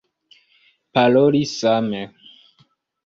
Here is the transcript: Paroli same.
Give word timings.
Paroli 0.93 1.43
same. 1.57 2.01